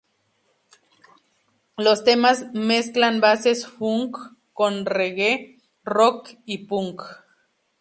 [1.77, 4.17] Los temas mezclan bases funk
[4.51, 7.03] con reggae, rock y punk.